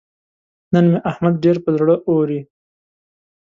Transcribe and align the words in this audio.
نن 0.73 0.85
مې 0.91 0.99
احمد 1.11 1.33
ډېر 1.43 1.57
پر 1.63 1.71
زړه 1.79 1.95
اوري. 2.09 2.39